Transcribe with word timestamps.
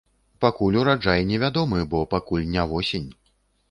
Пакуль 0.45 0.77
ураджай 0.85 1.27
не 1.33 1.39
вядомы, 1.45 1.79
бо 1.95 2.03
пакуль 2.17 2.51
не 2.59 2.69
восень. 2.75 3.11